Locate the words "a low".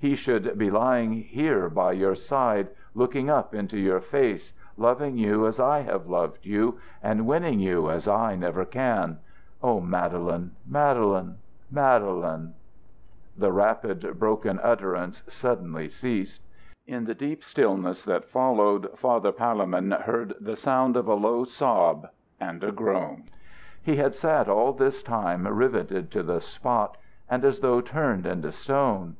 21.06-21.44